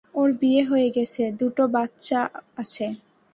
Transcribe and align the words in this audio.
ওর 0.15 0.29
বিয়ে 0.33 0.63
হয়ে 0.63 0.89
গেছে, 0.95 1.23
দুটো 1.39 1.63
বাচ্চাও 1.67 2.27
আছে। 2.57 2.85